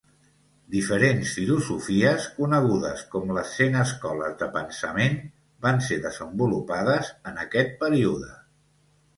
Diferents 0.75 1.33
filosofies, 1.39 2.25
conegudes 2.37 3.03
com 3.11 3.35
les 3.39 3.51
Cent 3.59 3.77
Escoles 3.81 4.33
de 4.41 4.47
Pensament, 4.57 5.21
van 5.67 5.81
ser 5.91 5.99
desenvolupades 6.07 7.13
en 7.33 7.41
aquest 7.47 7.79
període. 7.85 8.35